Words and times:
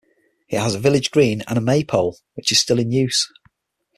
It 0.49 0.57
has 0.59 0.73
a 0.73 0.79
village 0.79 1.11
green 1.11 1.43
and 1.47 1.59
a 1.59 1.61
maypole, 1.61 2.17
which 2.33 2.51
is 2.51 2.57
still 2.57 2.79
in 2.79 2.89
use. 2.91 3.31